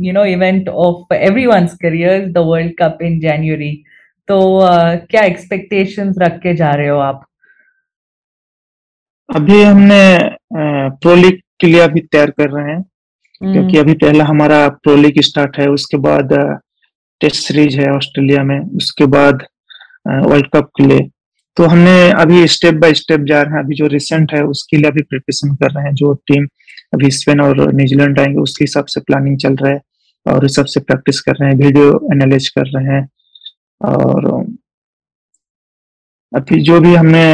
[0.05, 3.71] you know event of everyone's career the world cup in January
[4.27, 7.25] तो uh, क्या एक्सपेक्टेशंस रख के जा रहे हो आप?
[9.35, 10.17] अभी हमने
[11.01, 12.81] प्रो लीग के लिए अभी तैयार कर रहे हैं।
[13.53, 16.33] क्योंकि अभी पहला हमारा प्रो लीग स्टार्ट है उसके बाद
[17.21, 19.43] टेस्ट सीरीज़ है ऑस्ट्रेलिया में उसके बाद
[20.07, 21.09] वर्ल्ड कप के लिए।
[21.57, 24.89] तो हमने अभी स्टेप बाय स्टेप जा रहे हैं। अभी जो रिसेंट है उसके लिए
[24.91, 26.45] अभी प्रिपरेशन कर रहे हैं। जो टीम
[26.93, 29.81] अभी स्पेन और न्यूजीलैंड आएँगे उसके हिसाब से प्लानिंग चल रहा है
[30.27, 33.07] और इस सबसे प्रैक्टिस कर रहे हैं वीडियो एनालाइज कर रहे हैं।
[33.81, 34.27] और
[36.31, 37.25] अभी जो भी हमने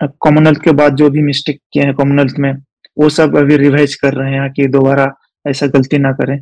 [0.00, 2.52] कॉमनवेल्थ के बाद जो भी मिस्टेक किए हैं कॉमनवेल्थ में
[2.96, 5.12] वो सब अभी रिवाइज कर रहे हैं कि दोबारा
[5.44, 6.40] ऐसा गलती ना करें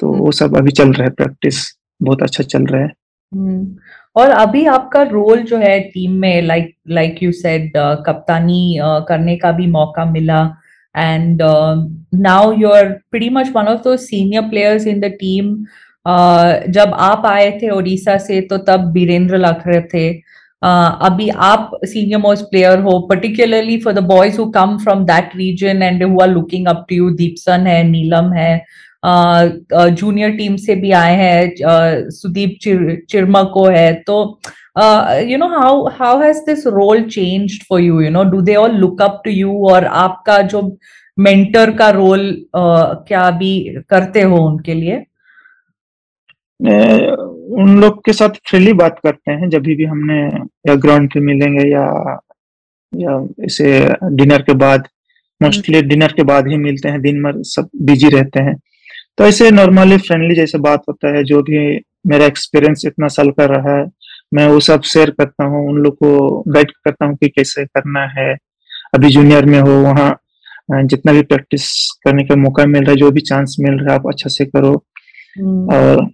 [0.00, 1.64] तो हम्म। वो सब अभी चल रहा है प्रैक्टिस
[2.00, 2.90] बहुत अच्छा चल रहा है
[3.32, 3.76] हम्म।
[4.16, 7.72] और अभी आपका रोल जो है टीम में लाइक लाइक यू सेड
[8.06, 10.42] कप्तानी uh, करने का भी मौका मिला
[10.94, 11.42] and
[12.22, 15.54] now you are pretty much one of those senior players in the team
[16.06, 20.10] जब आप आए थे ओडिशा से तो तब बीरेंद्र लखरे थे।
[20.62, 25.82] अभी आप सीनियर मोस्ट प्लेयर हो particularly for the boys who come from that region
[25.82, 28.64] and who are looking up to you Dipsan है नीलम है
[29.04, 34.40] जूनियर टीम से भी आए हैं सुदीप चिर, चिरमा को है। तो
[35.28, 38.76] you know how how has this role changed for you you know do they all
[38.76, 40.60] look up to you और आपका जो
[41.18, 45.04] मेंटर का रोल uh, क्या भी करते हो उनके लिए?
[46.62, 50.20] उन लोग के साथ फ्रीली बात करते हैं जब भी हमने
[50.68, 51.86] या ग्राउंड पे मिलेंगे या
[52.92, 53.70] या इसे
[54.16, 54.88] डिनर के बाद
[55.40, 58.56] मोस्टली। डिनर के बाद ही मिलते हैं दिन भर सब बिज़ी रहते हैं
[59.18, 63.44] तो ऐसे नॉर्मली फ्रेंडली जैसे बात होता है जो भी मेरा एक्सपीरियंस इतना साल का
[63.44, 63.90] रहा है
[64.34, 68.06] मैं वो सब शेयर करता हूँ उन लोग को गाइड करता हूँ कि कैसे करना
[68.18, 68.32] है
[68.94, 71.66] अभी जूनियर में हो वहाँ जितना भी प्रैक्टिस
[72.04, 74.44] करने का मौका मिल रहा है जो भी चांस मिल रहा है आप अच्छा से
[74.44, 74.72] करो
[75.38, 76.06] हम्म। और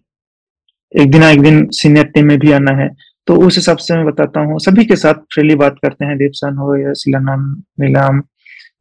[0.95, 2.89] एक दिन एक दिन सीनियर टीम में भी आना है।
[3.27, 6.57] तो उस हिसाब से मैं बताता हूँ सभी के साथ फ्रीली बात करते हैं। दीपसन
[6.57, 7.45] हो या सिलानम
[7.81, 8.23] नीलाम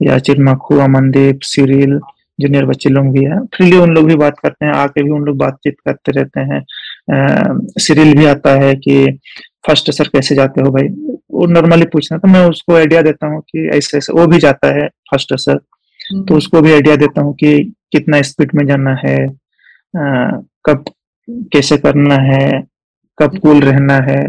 [0.02, 2.00] या चिरमाखू अमनदीप सीरियल
[2.40, 5.24] जूनियर बच्चे लोग भी हैं। फ्रीली उन लोग भी बात करते हैं आके भी उन
[5.26, 6.62] लोग बातचीत करते रहते हैं।
[7.80, 9.06] सीरियल भी आता है कि
[9.68, 10.88] फ़र्स्ट सर कैसे जाते हो भाई?
[11.32, 14.68] वो नॉर्मली पूछना तो मैं उसको आइडिया देता हूँ कि ऐसे ऐसे वो भी जाता
[14.76, 17.58] है फ़र्स्ट सर तो हम्म। उसको भी आइडिया देता हूँ कि
[17.92, 20.32] कितना स्पीड में जाना है आ,
[20.66, 20.84] कब
[21.28, 22.62] कैसे करना है
[23.18, 24.22] कब कूल रहना है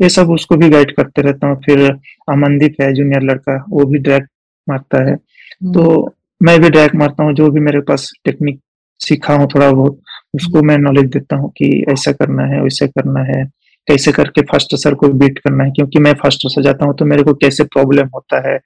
[0.00, 1.80] ये सब उसको भी गाइड करते रहता हूँ। फिर
[2.28, 4.26] अमनदीप है जूनियर लड़का वो भी ड्रैग
[4.66, 8.60] मारता है। तो हम्म। मैं भी ड्रैग मारता हूँ जो भी मेरे पास टेक्निक
[9.00, 10.00] सीखा हूँ थोड़ा बहुत
[10.34, 13.44] उसको मैं नॉलेज देता हूँ कि ऐसा करना है वैसे करना है
[13.88, 17.04] कैसे करके फ़र्स्ट सर को बीट करना है। क्योंकि मैं फ़र्स्ट सर जाता हूँ तो
[17.04, 18.58] मेरे को कैसे प्रॉब्लम होता है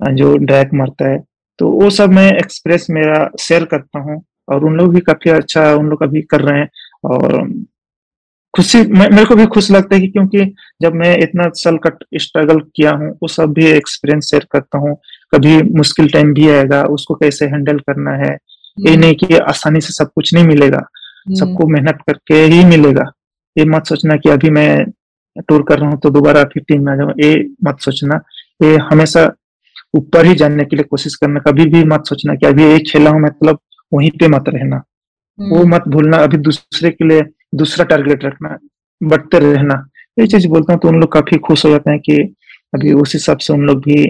[0.00, 1.18] जो ड्रैग मारता है।
[1.58, 5.72] तो वो सब मैं एक्सप्रेस मेरा शेयर करता हूँ और उन लोग भी काफ़ी अच्छा
[5.74, 6.68] उन लोग अभी कर रहे हैं।
[7.04, 7.42] और
[8.54, 10.44] खुशी मेरे को भी खुश लगता है कि क्योंकि
[10.82, 14.94] जब मैं इतना साल का स्ट्रगल किया हूँ वो सब भी एक्सपीरियंस शेयर करता हूँ।
[15.34, 18.36] कभी मुश्किल टाइम भी आएगा उसको कैसे हैंडल करना है?
[18.78, 22.64] ये हम्म। नहीं कि आसानी से सब कुछ नहीं मिलेगा हम्म। सबको मेहनत करके ही
[22.64, 23.10] मिलेगा।
[23.56, 24.84] ये मत सोचना कि अभी मैं
[25.48, 28.20] टूर कर रहा हूँ तो दोबारा फिर टीम में आ जाऊँ। ये मत सोचना।
[28.62, 29.30] ये हमेशा
[29.96, 33.10] ऊपर ही जानने के लिए कोशिश करना। कभी भी मत सोचना कि अभी ये खेला
[33.10, 33.58] हूँ मतलब
[33.92, 34.82] वहीं पे मत रहना।
[35.38, 37.22] वो हम्म। मत भूलना अभी दूसरे के लिए
[37.54, 38.56] दूसरा टारगेट रखना
[39.00, 39.74] बढ़ते रहना।
[40.16, 42.20] ये चीज़ बोलता हूँ तो उन लोग काफ़ी खुश हो जाते हैं कि
[42.74, 44.04] अभी उस हिसाब से उन लोग भी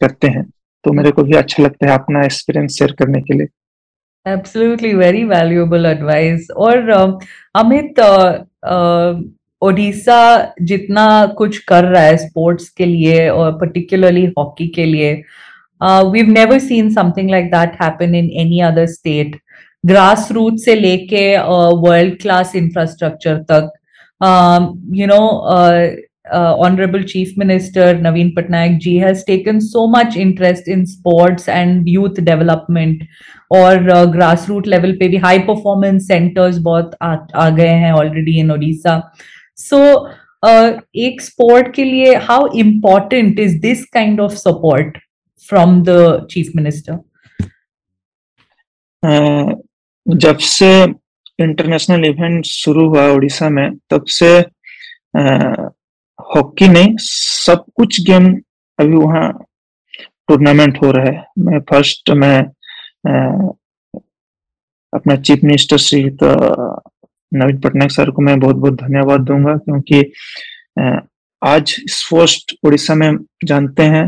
[0.00, 0.44] करते हैं।
[0.84, 3.46] तो मेरे को भी अच्छा लगता है अपना एक्सपीरियंस शेयर करने के लिए।
[4.26, 6.90] एब्सोल्युटली वेरी वैल्यूएबल एडवाइस और
[7.54, 8.00] अमित
[9.62, 10.20] ओडिशा
[10.62, 11.04] जितना
[11.38, 15.12] कुछ कर रहा है स्पोर्ट्स के लिए और पर्टिकुलरली हॉकी के लिए
[16.10, 19.36] we never seen something like that happen in any other state
[19.86, 21.26] grass root से लेके
[21.78, 23.72] वर्ल्ड क्लास इंफ्रास्ट्रक्चर तक।
[24.94, 25.20] You know
[26.66, 32.20] honourable chief minister Naveen Patnaik ji has taken so much interest in sports and youth
[32.28, 33.02] development
[33.52, 38.38] और grass root level पे भी high performance centres बहुत आ, आ गए हैं already
[38.40, 39.00] in Odisha
[39.58, 39.80] सो
[41.06, 44.98] एक स्पोर्ट के लिए how important is this kind of support
[45.48, 46.98] from the chief minister
[50.06, 50.68] जब से
[51.38, 54.38] इंटरनेशनल इवेंट शुरू हुआ उड़ीसा में, तब से
[56.18, 58.26] हॉकी नहीं, सब कुछ गेम
[58.78, 59.32] अभी वहाँ
[60.28, 62.38] टूर्नामेंट हो रहा है। मैं फ़र्स्ट मैं
[64.92, 66.28] अपना चीफ मिनिस्टर श्री तो
[67.32, 70.02] नवीन पटनायक सर को मैं बहुत बहुत धन्यवाद दूँगा क्योंकि
[71.42, 74.04] आज स्पोर्ट्स उड़ीसा में जानते हैं,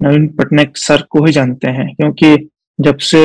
[0.00, 2.36] नवीन पटनायक सर को ही जानते हैं क्योंकि
[2.78, 3.24] जब से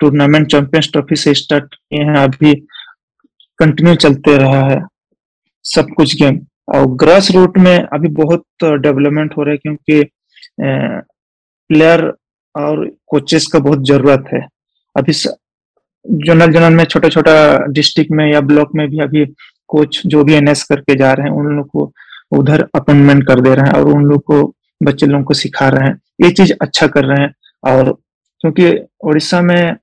[0.00, 2.54] टूर्नामेंट चैंपियंस ट्रॉफी से स्टार्ट किए हैं अभी
[3.58, 4.80] कंटिन्यू चलते रहा है
[5.64, 10.02] सब कुछ गेम। और ग्रास रूट में अभी बहुत डेवलपमेंट हो रहा है क्योंकि
[10.60, 12.12] प्लेयर
[12.54, 14.40] और कोचेस का बहुत ज़रूरत है।
[14.96, 17.34] अभी जनरल जनरल में छोटा छोटा
[17.68, 19.24] डिस्ट्रिक्ट में या ब्लॉक में भी अभी
[19.70, 21.92] कोच जो भी एनएस करके जा रहे हैं, उन लोग को
[22.38, 24.42] उधर अपॉइंटमेंट कर दे रहे हैं और उन लोग को,
[24.80, 27.32] बच्चे लोगों को सिखा रहे हैं। ये चीज़ अच्छा कर रहे हैं
[27.64, 27.92] और
[28.40, 28.70] क्योंकि
[29.04, 29.76] उड़ीसा में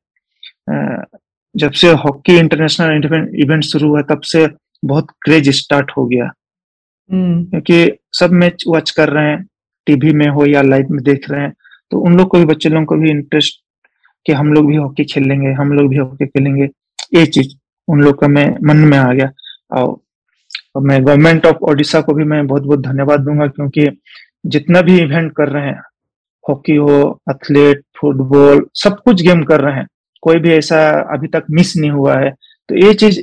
[0.67, 4.47] जब से हॉकी इंटरनेशनल इवेंट शुरू हुआ तब से
[4.83, 6.31] बहुत क्रेज स्टार्ट हो गया
[7.09, 9.43] हम्म। क्योंकि सब मैच वॉच कर रहे हैं
[9.87, 11.53] टीवी में हो या लाइव में देख रहे हैं
[11.91, 13.61] तो उन लोग को भी बच्चे लोगों को भी इंटरेस्ट
[14.25, 16.69] कि हम लोग भी हॉकी खेलेंगे हम लोग भी हॉकी खेलेंगे
[17.13, 17.55] ये चीज़
[17.87, 19.31] उन लोग का मैं मन में आ गया
[19.73, 23.89] और मैं गवर्नमेंट ऑफ़ ओडिशा को भी मैं बहुत बहुत धन्यवाद दूँगा क्योंकि
[24.45, 25.81] जितना भी इवेंट कर रहे हैं
[26.43, 26.97] हॉकी हो
[27.29, 29.87] एथलीट फुटबॉल सब कुछ गेम कर रहे हैं
[30.25, 30.77] कोई भी ऐसा
[31.13, 32.29] अभी तक मिस नहीं हुआ है।
[32.69, 33.19] तो ये चीज़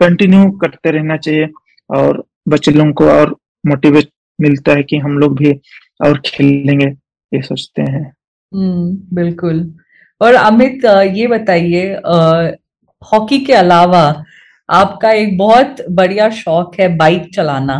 [0.00, 1.48] कंटिन्यू करते रहना चाहिए
[1.90, 5.52] और बच्चे लोगों को और मोटिवेट मिलता है कि हम लोग भी
[6.00, 6.86] और खेलेंगे,
[7.32, 8.04] ये सोचते हैं।
[8.52, 9.58] हम्म बिल्कुल।
[10.20, 11.94] और अमित ये बताइए
[13.02, 14.02] हॉकी के अलावा
[14.68, 17.78] आपका एक बहुत बढ़िया शौक है बाइक चलाना।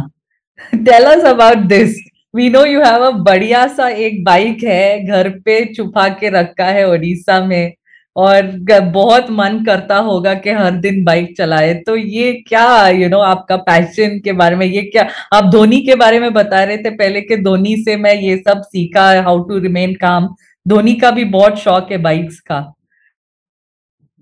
[0.75, 1.97] Tell us about this
[2.35, 6.65] we know you have a बढ़िया सा एक बाइक है, घर पे छुपा के रखा
[6.67, 7.73] है उड़ीसा में।
[8.17, 8.43] और
[8.81, 13.17] बहुत मन करता होगा कि हर दिन बाइक चलाए। तो ये क्या यू you नो
[13.17, 15.09] know, आपका पैशन के बारे में ये क्या?
[15.35, 18.63] आप धोनी के बारे में बता रहे थे पहले के धोनी से मैं ये सब
[18.63, 20.35] सीखा हाउ टू रिमेन काम
[20.69, 22.75] धोनी का भी बहुत शौक है बाइक्स का।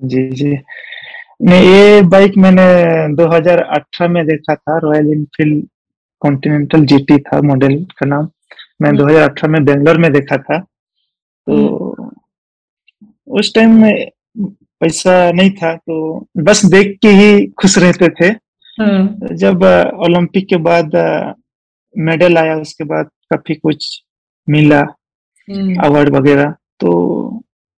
[0.05, 0.59] जी जी।
[1.43, 5.67] नहीं ये बाइक मैंने 2018 में देखा था रॉयल इनफील्ड
[6.21, 8.29] कॉन्टिनेंटल जीटी था मॉडल का नाम।
[8.83, 10.59] मैं 2018 हम्म। में बेंगलोर में देखा था।
[11.47, 11.84] तो हम्म।
[13.39, 14.11] उस टाइम में
[14.81, 15.95] पैसा नहीं था तो
[16.37, 18.27] बस देख के ही खुश रहते थे।
[18.81, 19.63] हम्म। जब
[20.05, 20.91] ओलंपिक के बाद
[21.99, 24.03] मेडल आया उसके बाद काफ़ी कुछ
[24.49, 26.91] मिला अवार्ड हम्म। वगैरह। तो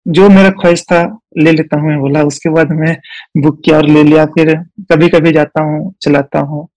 [0.08, 2.98] जो मेरा ख्वाहिश था ले लेता हूँ बोला। उसके बाद मैं
[3.38, 4.56] बुक किया और ले लिया। फिर
[4.92, 6.68] कभी कभी जाता हूँ चलाता हूँ।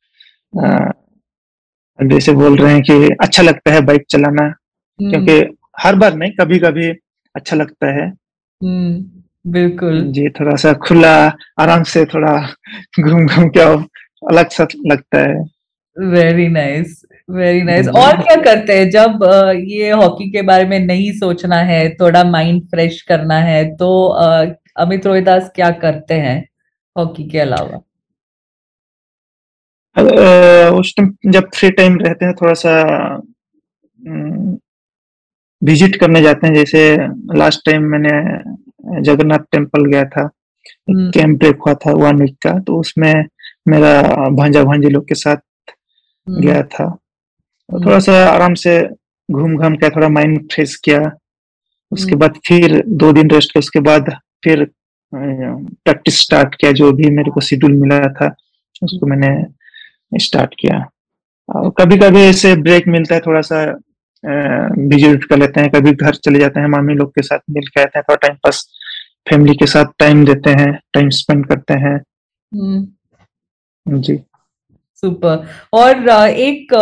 [0.54, 4.48] हम्म। जैसे बोल रहे हैं कि अच्छा लगता है बाइक चलाना।
[5.00, 6.88] क्योंकि हर बार नहीं कभी कभी
[7.36, 8.27] अच्छा लगता है। हम्म,
[8.60, 11.12] बिल्कुल। जी थोड़ा सा खुला
[11.60, 12.36] आराम से थोड़ा
[13.00, 13.60] घूम घूम के
[14.22, 15.42] अलग सा लगता है।
[15.96, 18.88] वेरी नाइस वेरी नाइस और क्या करते हैं?
[18.90, 19.24] जब
[19.68, 23.88] ये हॉकी के बारे में नहीं सोचना है थोड़ा माइंड फ्रेश करना है तो
[24.76, 26.38] अमित रोहिदास क्या करते हैं
[26.96, 27.80] हॉकी के अलावा?
[30.78, 32.72] उस टाइम जब फ्री टाइम रहते हैं थोड़ा सा
[35.62, 36.80] विज़िट करने जाते हैं जैसे
[37.38, 40.30] लास्ट टाइम मैंने जगन्नाथ टेंपल गया था
[40.90, 43.12] कैंप हम्म। ब्रेक हुआ था वन वीक का तो उसमें
[43.68, 44.02] मेरा
[44.36, 46.88] भांजा भांजी लोग के साथ हम्म। गया था।
[47.68, 48.80] तो थोड़ा सा आराम से
[49.28, 51.00] घूम घाम के थोड़ा माइंड फ्रेश किया।
[51.92, 54.10] उसके बाद फिर दो दिन रेस्ट किया उसके बाद
[54.44, 54.64] फिर
[55.12, 58.34] प्रैक्टिस स्टार्ट किया जो भी मेरे को शेड्यूल मिला था
[58.82, 60.78] उसको मैंने स्टार्ट किया।
[61.48, 63.64] और कभी कभी ऐसे ब्रेक मिलता है थोड़ा सा
[64.24, 67.80] विज़िट कर लेते हैं कभी घर चले जाते हैं मामी लोग के साथ मिल के
[67.80, 68.66] आते हैं थोड़ा टाइम पास
[69.30, 71.94] फैमिली के साथ टाइम देते हैं टाइम स्पेंड करते हैं।
[72.52, 74.18] हम्म। जी।
[75.02, 76.72] सुपर और एक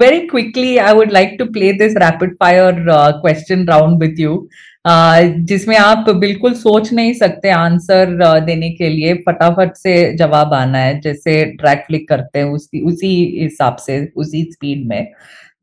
[0.00, 4.48] very quickly I would like to play this rapid fire question round with you
[4.84, 11.00] जिसमें आप बिल्कुल सोच नहीं सकते आंसर देने के लिए फटाफट से जवाब आना है
[11.00, 15.12] जैसे ट्रैक फ्लिक करते हैं उसी उसी हिसाब से उसी स्पीड में।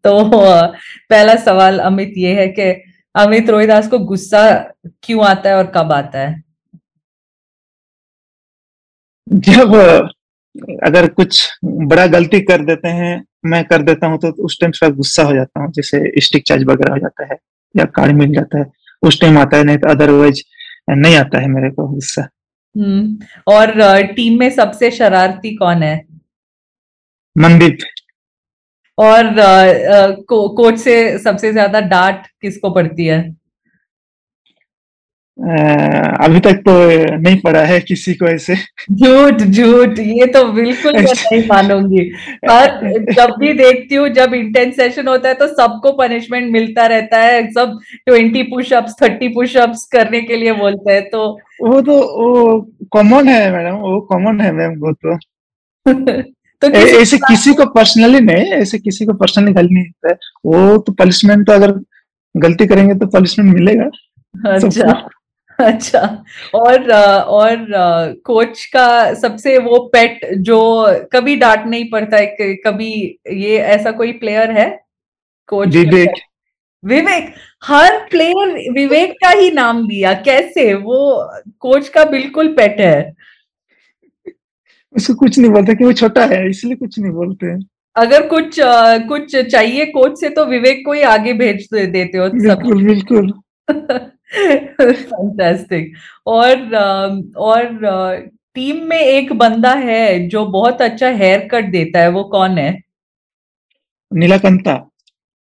[0.08, 0.17] तो
[1.10, 2.72] पहला सवाल अमित ये है कि
[3.15, 4.41] अमित रोहिदास को गुस्सा
[5.04, 6.43] क्यों आता है और कब आता है?
[9.28, 9.74] जब
[10.84, 14.89] अगर कुछ बड़ा गलती कर देते हैं मैं कर देता हूँ तो उस टाइम थोड़ा
[14.96, 17.38] गुस्सा हो जाता हूँ जैसे स्टिक चार्ज वगैरह हो जाता है
[17.76, 18.65] या कार्ड मिल जाता है
[19.02, 20.41] उस टाइम आता है नहीं तो अदरवाइज़
[20.89, 22.22] नहीं आता है मेरे को गुस्सा।
[22.76, 25.96] हम्म और टीम में सबसे शरारती कौन है?
[27.36, 27.78] मनदीप।
[28.98, 29.34] और
[30.22, 33.20] को, कोच से सबसे ज़्यादा डांट किसको पड़ती है?
[35.38, 36.72] अभी तक तो
[37.18, 38.56] नहीं पड़ा है किसी को ऐसे।
[38.94, 42.04] झूठ झूठ ये तो बिल्कुल नहीं मानूँगी।
[42.46, 47.20] पर जब भी देखती हूँ जब इंटेंस सेशन होता है तो सबको पनिशमेंट मिलता रहता
[47.20, 51.28] है। सब ट्वेंटी पुशअप्स थर्टी पुशअप्स करने के लिए बोलते हैं तो
[51.64, 52.60] वो तो वो
[52.92, 55.18] कॉमन है मैडम वो कॉमन है मैम वो तो।
[56.62, 60.15] तो ऐसे किसी को पर्सनली नहीं ऐसे किसी को पर्सनली गलती नहीं होता है।
[60.46, 61.72] वो तो पनिशमेंट तो अगर
[62.36, 63.89] गलती करेंगे तो पनिशमेंट मिलेगा।
[64.54, 64.91] अच्छा
[65.60, 66.02] अच्छा।
[66.56, 67.65] और और
[68.26, 70.60] कोच का सबसे वो पेट जो
[71.13, 72.91] कभी डांट नहीं पड़ता है कभी
[73.34, 74.70] ये ऐसा कोई प्लेयर है?
[75.50, 76.22] कोच विवेक।
[76.84, 80.74] विवेक हर प्लेयर विवेक का ही नाम दिया कैसे?
[80.74, 83.13] वो कोच का बिल्कुल पेट है।
[84.95, 87.56] उसको कुछ नहीं बोलते कि वो छोटा है इसलिए कुछ नहीं बोलते।
[87.95, 92.30] अगर कुछ आ, कुछ चाहिए कोच से तो विवेक को ही आगे भेज देते हो
[92.30, 93.32] बिल्कुल बिल्कुल।
[94.82, 95.93] फैंटास्टिक
[96.28, 96.76] और
[97.38, 97.67] और
[98.56, 102.84] टीम में एक बंदा है जो बहुत अच्छा हेयर कट देता है वो कौन है?
[104.13, 104.89] नीलाकंता।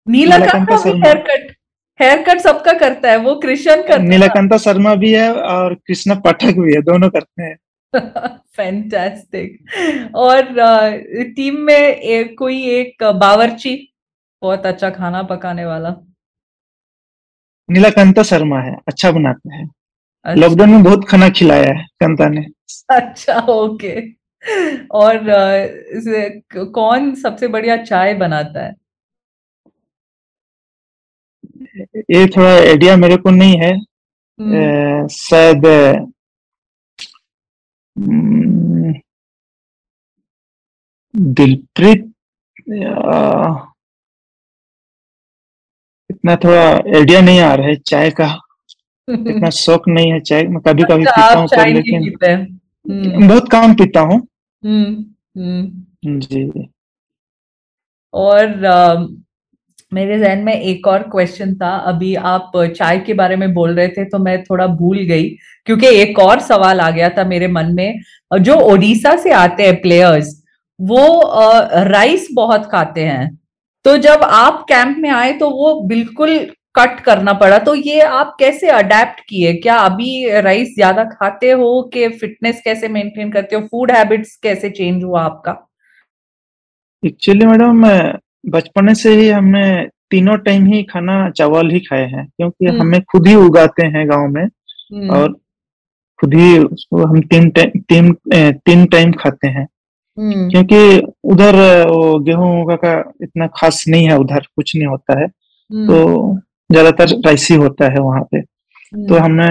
[0.09, 1.53] नीलाकंता भी हेयर कट
[2.01, 6.59] हेयर कट सबका करता है वो कृष्ण करता नीलाकंता शर्मा भी है और कृष्णा पाठक
[6.59, 7.57] भी है दोनों करते हैं।
[8.57, 10.43] फैंटास्टिक और
[11.37, 13.77] टीम में एक, कोई एक बावर्ची?
[14.43, 15.95] बहुत अच्छा खाना पकाने वाला।
[17.69, 19.65] नीलाकांता शर्मा है अच्छा बनाते हैं।
[20.25, 22.45] अच्छा। लॉकडाउन में बहुत खाना खिलाया है कांता ने।
[22.91, 23.95] अच्छा ओके।
[24.91, 25.21] और
[26.75, 28.75] कौन सबसे बढ़िया चाय बनाता है?
[32.11, 33.73] ये थोड़ा आइडिया मेरे को नहीं है।
[34.21, 35.67] हम्म। शायद
[41.15, 42.13] दिलप्रीत
[46.11, 46.63] इतना थोड़ा
[46.97, 48.27] आइडिया नहीं आ रहा है चाय का।
[49.09, 53.49] इतना शौक नहीं है चाय मैं कभी कभी अच्छा, पीता हूँ तो लेकिन हम्म। बहुत
[53.53, 54.19] कम पीता हूँ।
[54.65, 54.95] हम्म,
[55.39, 56.69] हम्म। जी।
[58.15, 58.47] और
[59.93, 63.89] मेरे जहन में एक और क्वेश्चन था। अभी आप चाय के बारे में बोल रहे
[63.89, 65.29] थे तो मैं थोड़ा भूल गई,
[65.67, 68.01] क्योंकि एक और सवाल आ गया था मेरे मन में।
[68.33, 70.35] जो ओडिशा से आते हैं प्लेयर्स
[70.81, 71.07] वो
[71.87, 73.37] राइस बहुत खाते हैं।
[73.85, 76.39] तो जब आप कैंप में आए तो वो बिल्कुल
[76.75, 79.53] कट करना पड़ा। तो ये आप कैसे अडेप्ट किए?
[79.55, 83.63] क्या अभी राइस ज़्यादा खाते हो कि फिटनेस कैसे मेंटेन करते हो?
[83.63, 85.57] फ़ूड हैबिट्स कैसे चेंज हुआ आपका?
[87.03, 87.85] एक्चुअली मैडम
[88.45, 89.65] बचपन से ही हमने
[90.11, 94.09] तीनों टाइम ही खाना चावल ही खाए हैं क्योंकि हम्म। हमें खुद ही उगाते हैं
[94.11, 95.33] गाँव में हम्म। और
[96.19, 98.13] खुद ही उसको हम तीन टाइम
[98.67, 99.67] तीन टाइम खाते हैं
[100.19, 101.55] हम्म। क्योंकि उधर
[102.23, 105.27] गेहूँ का इतना खास नहीं है उधर कुछ नहीं होता है।
[105.71, 106.39] तो
[106.71, 109.47] ज़्यादातर राइस ही होता है वहाँ पे तो। हमने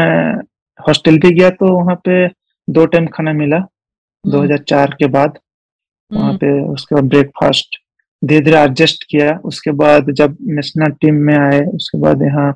[0.80, 2.28] हॉस्टल भी गया तो वहाँ पे
[2.68, 3.58] दो टाइम खाना मिला
[4.26, 5.40] 2004 के बाद
[6.12, 7.78] वहाँ पे उसके बाद ब्रेकफास्ट
[8.22, 12.52] धीरे धीरे एडजस्ट किया उसके बाद जब नेशनल टीम में आए उसके बाद यहाँ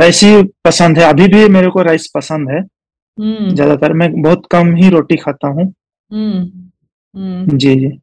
[0.00, 2.62] राइस ही पसंद है अभी भी मेरे को राइस पसंद है
[3.54, 5.74] ज़्यादातर मैं बहुत कम ही रोटी खाता हूँ
[6.10, 6.40] हम्म,
[7.14, 7.98] हम्म। जी, जी।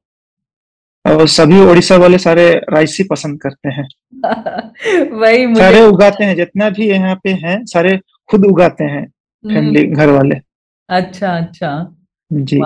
[1.05, 3.87] और सभी ओडिशा वाले सारे राइस ही पसंद करते हैं।
[5.11, 7.99] वही मुझे सारे उगाते हैं, जितना भी यहाँ पे हैं, सारे
[8.29, 9.05] खुद उगाते हैं,
[9.43, 10.35] फैमिली हम्म। घर वाले।
[10.89, 11.95] अच्छा, अच्छा।
[12.31, 12.59] जी।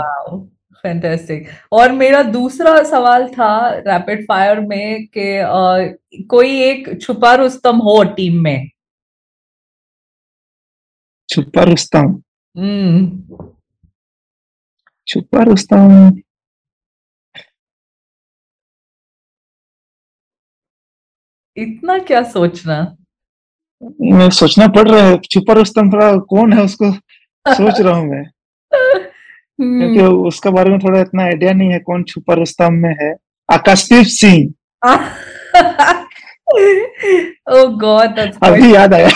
[0.88, 3.52] फैंटास्टिक और मेरा दूसरा सवाल था
[3.88, 8.70] रैपिड फायर में कि कोई एक छुपा रुस्तम हो टीम में?
[11.30, 12.14] छुपा रुस्तम?
[15.08, 16.10] छुपा रुस्तम?
[21.58, 22.76] इतना क्या सोचना?
[24.02, 26.92] मैं सोचना पड़ रहा है छुपा रुस्तम थोड़ा कौन है उसको?
[27.48, 28.26] सोच रहा हूँ मैं।
[29.62, 33.16] क्योंकि हम्म। उसके बारे में थोड़ा इतना आइडिया नहीं है कौन छुपा रुस्तम में है।
[33.54, 34.54] आकाशदीप सिंह।
[37.50, 39.10] ओ गॉड अभी याद आया।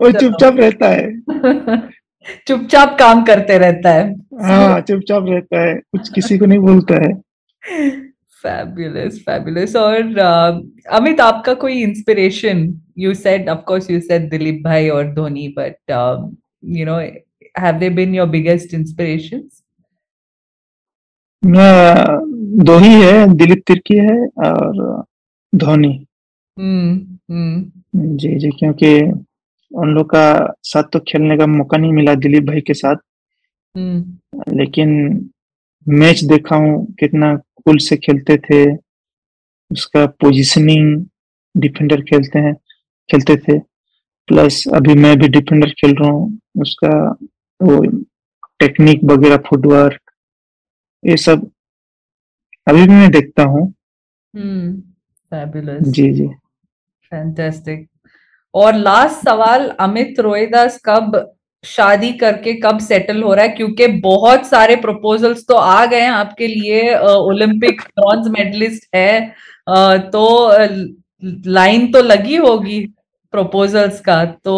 [0.00, 1.20] वो चुपचाप रहता है।
[2.48, 7.22] चुपचाप काम करते रहता है। हाँ चुपचाप रहता है। कुछ किसी को नहीं बोलता है।
[8.46, 9.76] Fabulous fabulous.
[9.76, 15.14] और uh, अमित आपका कोई inspiration you said of course you said Dilip भाई और
[15.14, 15.76] Dhoni but
[16.64, 17.00] you know
[17.78, 19.62] they been your biggest inspirations
[21.42, 25.04] मैं दो ही है दिलीप तिर्की है और
[25.54, 26.06] धोनी।
[26.58, 26.96] हम्म
[27.30, 29.12] हम्म। जी जी क्योंकि
[29.72, 32.96] उन लोग का साथ तो खेलने का मौका नहीं मिला दिलीप भाई के साथ।
[33.76, 34.90] हम्म। लेकिन
[35.88, 38.76] मैच देखा हूँ कितना कूल से खेलते थे।
[39.72, 41.06] उसका पोजीशनिंग
[41.56, 42.54] डिफेंडर खेलते हैं
[43.10, 43.58] खेलते थे।
[44.28, 47.16] प्लस अभी मैं भी डिफेंडर खेल रहा हूँ उसका
[47.60, 47.80] वो
[48.60, 50.00] टेक्निक वगैरह फुटवर्क
[51.04, 51.50] ये सब
[52.66, 53.62] अभी भी मैं देखता हूँ।
[54.34, 54.80] हम्म
[55.32, 56.26] फैबुलस जी जी।
[57.12, 57.88] फैंटास्टिक
[58.54, 61.34] और लास्ट सवाल अमित रोहिदास कब
[61.64, 63.50] शादी करके कब सेटल हो रहा है?
[63.50, 69.34] क्योंकि बहुत सारे प्रपोजल्स तो आ गए हैं आपके लिए ओलंपिक ब्रॉन्ज मेडलिस्ट है
[70.10, 70.22] तो
[71.48, 72.80] लाइन तो लगी होगी
[73.34, 74.56] प्रपोजल्स का तो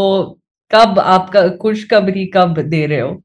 [0.73, 3.23] कब आपका खुशखबरी कब दे रहे हो?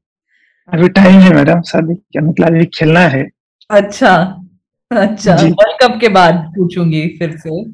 [0.68, 3.30] अभी टाइम है मैडम शादी मतलब अभी खेलना है।
[3.70, 4.42] अच्छा
[4.90, 7.64] अच्छा वर्ल्ड कप के बाद पूछूँगी फिर से।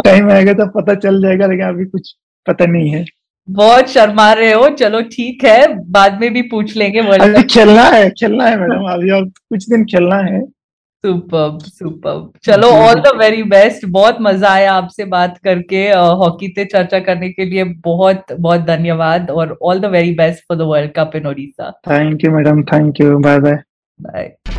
[0.00, 3.04] टाइम आएगा तो पता चल जाएगा लेकिन अभी कुछ पता नहीं है।
[3.48, 7.82] बहुत शर्मा रहे हो चलो ठीक है बाद में भी पूछ लेंगे वर्ल्ड कप खेलना
[7.82, 10.57] है खेलना है मैडम अभी और कुछ दिन खेलना है।
[11.04, 15.86] सुपर सुपर चलो ऑल द वेरी बेस्ट बहुत मज़ा आया आपसे बात करके
[16.18, 20.58] हॉकी पे चर्चा करने के लिए बहुत बहुत धन्यवाद और all the very best for
[20.58, 23.62] the world cup in Odisha thank you madam thank you bye bye
[23.98, 24.57] bye